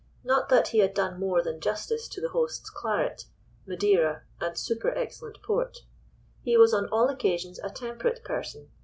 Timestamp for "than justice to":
1.43-2.19